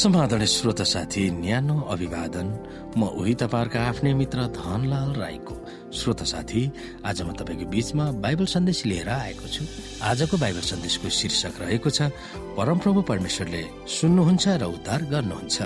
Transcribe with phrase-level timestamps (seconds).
[0.00, 2.48] समाधान श्रोता साथी न्यानो अभिवादन।
[2.96, 5.54] म उही तपाईँहरूका आफ्नै मित्र धनलाल राईको।
[5.92, 6.62] श्रोता साथी
[7.04, 9.62] आज म तपाईँको बीचमा बाइबल सन्देश लिएर आएको छु।
[10.00, 12.08] आजको बाइबल सन्देशको शीर्षक रहेको छ
[12.56, 13.62] परमप्रभु परमेश्वरले
[14.00, 15.56] सुन्नुहुन्छ र उद्धार गर्नुहुन्छ।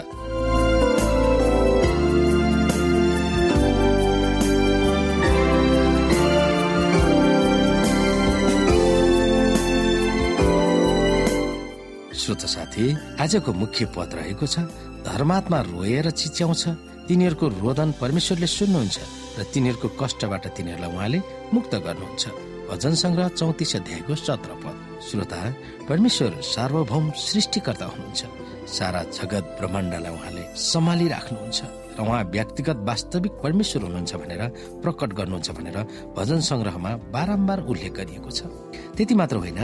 [12.35, 12.85] श्रोत साथी
[13.23, 14.67] आजको मुख्य पद रहेको छ
[15.07, 16.63] धर्मात्मा रोएर चिच्याउँछ।
[17.07, 18.97] तिनीहरूको रोदन परमेश्वरले सुन्नुहुन्छ
[19.39, 21.19] र तिनीहरूको कष्टबाट तिनीहरूलाई उहाँले
[21.55, 22.23] मुक्त गर्नुहुन्छ।
[22.71, 24.75] भजन संग्रह चौतिस अध्यायको सत्र पद।
[25.07, 25.41] श्रोता
[25.87, 28.23] परमेश्वर सार्वभौम सृष्टिकर्ता हुनुहुन्छ।
[28.67, 31.61] सारा जगत ब्रह्माण्डलाई उहाँले सम्हालिराख्नुहुन्छ
[31.95, 34.43] र उहाँ व्यक्तिगत वास्तविक परमेश्वर हुनुहुन्छ भनेर
[34.83, 35.79] प्रकट गर्नुहुन्छ भनेर
[36.17, 38.41] भजन संग्रहमा बारम्बार उल्लेख गरिएको छ।
[38.97, 39.61] त्यति मात्र होइन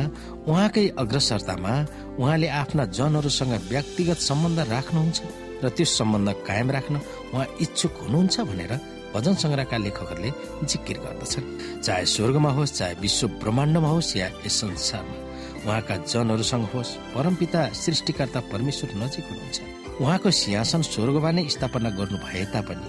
[0.47, 1.73] उहाँकै अग्रसरतामा
[2.21, 5.19] उहाँले आफ्ना जनहरूसँग व्यक्तिगत सम्बन्ध राख्नुहुन्छ
[5.65, 6.95] र त्यो सम्बन्ध कायम राख्न
[7.33, 8.73] उहाँ इच्छुक हुनुहुन्छ भनेर
[9.15, 10.31] भजन सङ्ग्रहका लेखकहरूले
[10.69, 15.17] जिकिर गर्दछन्। चाहे स्वर्गमा होस् चाहे विश्व ब्रह्माण्डमा होस् या यस संसारमा।
[15.65, 19.59] उहाँका जनहरूसँग होस् परमपिता सृष्टिकर्ता परमेश्वर नजिक हुनुहुन्छ।
[20.01, 22.87] उहाँको सिंहासन स्वर्गमा नै स्थापना गर्नु भए तापनि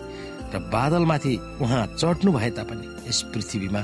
[0.51, 3.81] र बादलमाथि उहाँ चढ्नु भए तापनि यस पृथ्वीमा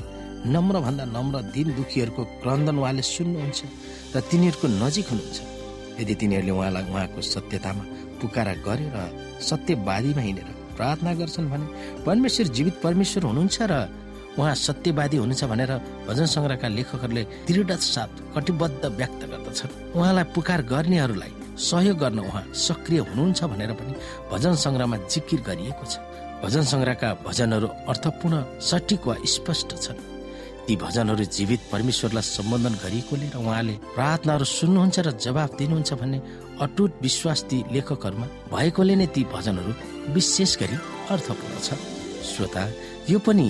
[0.56, 3.60] नम्र भन्दा नम्र दिन दुखीहरूको क्रन्दन उहाँले सुन्नुहुन्छ
[4.14, 5.38] र तिनीहरूको नजिक हुनुहुन्छ।
[6.00, 7.84] यदि तिनीहरूले उहाँलाई उहाँको सत्यतामा
[8.22, 8.96] पुकारा गरेर
[9.50, 11.66] सत्यवादीमा हिँडेर प्रार्थना गर्छन् भने
[12.08, 13.74] परमेश्वर जीवित परमेश्वर हुनुहुन्छ र
[14.38, 15.72] उहाँ सत्यवादी हुनुहुन्छ भनेर
[16.08, 23.00] भजन सङ्ग्रहका लेखकहरूले दृढ साथ कटिबद्ध व्यक्त गर्दछन्। उहाँलाई पुकार गर्नेहरूलाई सहयोग गर्न उहाँ सक्रिय
[23.10, 23.94] हुनुहुन्छ भनेर पनि
[24.32, 25.98] भजन सङ्ग्रहमा जिकिर गरिएको छ।
[26.46, 29.98] भजन सङ्ग्रहका भजनहरू अर्थपूर्ण सठिक वा स्पष्ट छन्।
[30.68, 36.20] ती भजनहरू जीवित परमेश्वरलाई सम्बोधन गरिएकोले र उहाँले प्रार्थनाहरू सुन्नुहुन्छ र जवाब दिनुहुन्छ भन्ने
[36.60, 39.72] अटुट विश्वास ती लेखकहरूमा भएकोले नै ती भजनहरू
[40.12, 40.78] विशेष गरी
[41.14, 41.68] अर्थपूर्ण छ।
[42.30, 42.64] श्रोता
[43.08, 43.48] यो पनि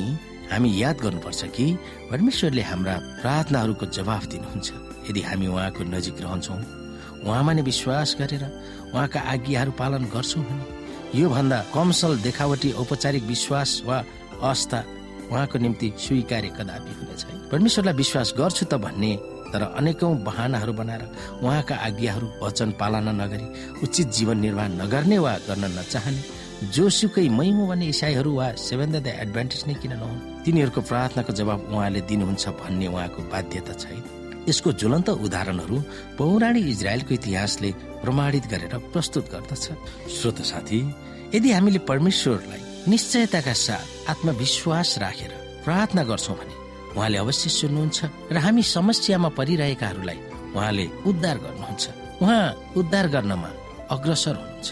[0.51, 1.65] हामी याद गर्नुपर्छ कि
[2.11, 4.67] परमेश्वरले हाम्रा प्रार्थनाहरूको जवाब दिनुहुन्छ।
[5.09, 6.61] यदि हामी उहाँको नजिक रहन्छौँ
[7.25, 8.43] उहाँमा नै विश्वास गरेर
[8.93, 10.65] उहाँका आज्ञाहरू पालन गर्छौँ भने
[11.17, 13.97] योभन्दा कमसल देखावटी औपचारिक विश्वास वा
[14.43, 14.79] आस्था
[15.31, 19.11] उहाँको निम्ति स्वीकार्य कदापि हुने छैन। परमेश्वरलाई विश्वास गर्छु त भन्ने
[19.47, 21.03] तर अनेकौं बहानाहरू बनाएर
[21.43, 23.47] उहाँका आज्ञाहरू वचन पालना नगरी
[23.83, 26.21] उचित जीवन निर्वाह नगर्ने वा गर्न नचाहने
[26.75, 30.19] जोसुकै मैमो भन्ने इसाईहरू वा सेभेन द एडभान्टेज नै किन नहुन्?
[30.43, 34.03] तिनीहरूको प्रार्थनाको जवाब उहाँले दिनुहुन्छ भन्ने उहाँको बाध्यता छैन।
[34.49, 35.77] यसको ज्वलन्त उदाहरणहरू
[36.17, 37.69] पौराणिक इजरायलको इतिहासले
[38.03, 39.65] प्रमाणित गरेर प्रस्तुत गर्दछ।
[40.11, 40.79] श्रोत साथी
[41.35, 45.31] यदि हामीले परमेश्वरलाई निश्चयताका साथ आत्मविश्वास राखेर
[45.65, 46.55] प्रार्थना गर्छौँ भने
[46.95, 47.99] उहाँले अवश्य सुन्नुहुन्छ
[48.31, 50.19] र हामी समस्यामा परिरहेकाहरूलाई
[50.55, 51.83] उहाँले उद्धार गर्नुहुन्छ।
[52.23, 52.43] उहाँ
[52.79, 53.49] उद्धार गर्नमा
[53.91, 54.67] अग्रसर हुनुहुन्छ।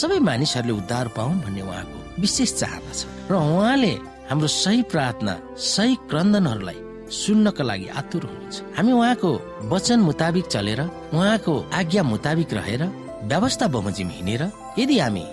[0.00, 3.92] सबै मानिसहरूले उद्धार पाउन् भन्ने उहाँको विशेष चाहना छ र उहाँले
[4.32, 5.34] हाम्रो सही प्रार्थना
[5.74, 6.78] सही क्रन्दनहरूलाई
[7.20, 9.30] सुन्नका लागि आतुर हुनुहुन्छ। हामी उहाँको
[9.72, 10.80] वचन मुताबिक चलेर
[11.12, 12.82] उहाँको आज्ञा मुताबिक रहेर
[13.28, 14.42] व्यवस्था बमोजिम हिँडेर
[14.80, 15.24] यदि हामी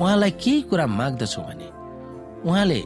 [0.00, 1.66] उहाँलाई केही कुरा माग्दछौँ भने
[2.46, 2.80] उहाँले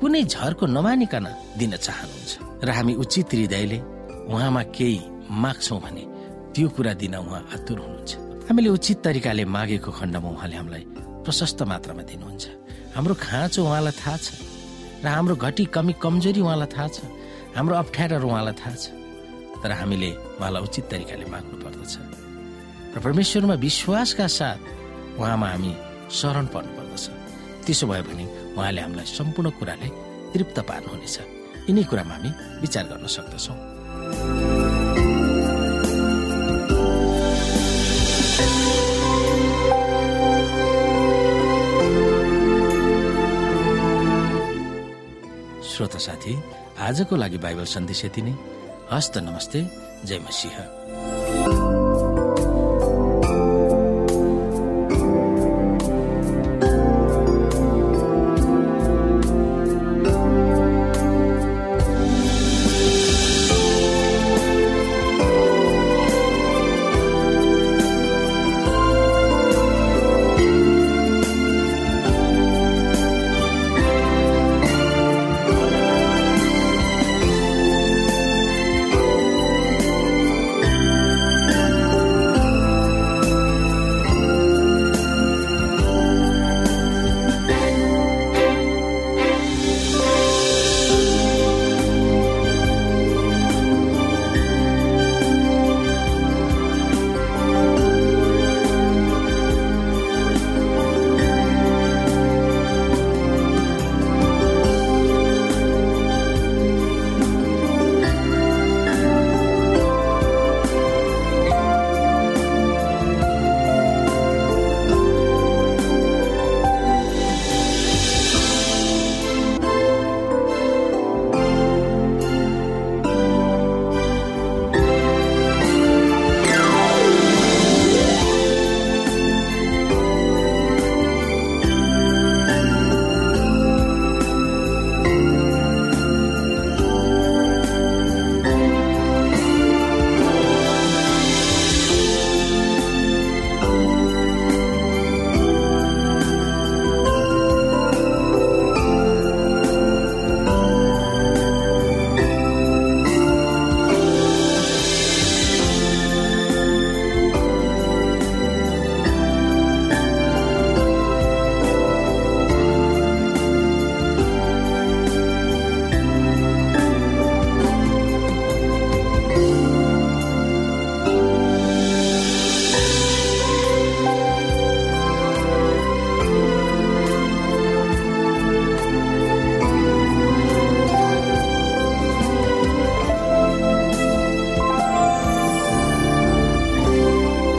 [0.00, 1.26] कुनै झरको नमानिकन
[1.58, 2.32] दिन चाहनुहुन्छ
[2.64, 3.78] र हामी उचित हृदयले
[4.32, 5.00] उहाँमा केही
[5.42, 6.04] माग्छौँ भने
[6.54, 8.12] त्यो कुरा दिन उहाँ आतुर हुनुहुन्छ।
[8.48, 10.84] हामीले उचित तरिकाले मागेको खण्डमा उहाँले हामीलाई
[11.24, 12.44] प्रशस्त मात्रामा दिनुहुन्छ।
[12.96, 14.26] हाम्रो खाँचो उहाँलाई थाहा छ
[15.04, 16.98] र हाम्रो घटी कमी कमजोरी उहाँलाई थाहा छ।
[17.56, 18.86] हाम्रो अप्ठ्याराहरू उहाँलाई थाहा छ।
[19.62, 21.94] तर हामीले उहाँलाई उचित तरिकाले माग्नु पर्दछ।
[22.94, 24.60] र परमेश्वरमा विश्वासका साथ
[25.18, 25.72] उहाँमा हामी
[26.10, 27.04] शरण पर्नु पर्दछ।
[27.66, 28.24] त्यसो भयो भने
[28.56, 29.88] उहाँले हामीलाई सम्पूर्ण कुराले
[30.32, 31.16] तृप्त पार्नुहुनेछ।
[31.68, 33.56] यिनै कुरामा हामी विचार गर्न सक्दछौँ।
[45.68, 46.34] श्रोत साथी
[46.78, 48.34] आजको लागि बाइबल सन्देश यति नै।
[48.92, 49.60] हस्त नमस्ते
[50.04, 51.17] जय मसिंह।